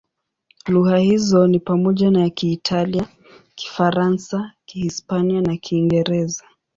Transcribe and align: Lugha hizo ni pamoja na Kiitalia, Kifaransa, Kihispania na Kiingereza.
Lugha 0.67 0.97
hizo 0.99 1.47
ni 1.47 1.59
pamoja 1.59 2.11
na 2.11 2.29
Kiitalia, 2.29 3.07
Kifaransa, 3.55 4.51
Kihispania 4.65 5.41
na 5.41 5.57
Kiingereza. 5.57 6.43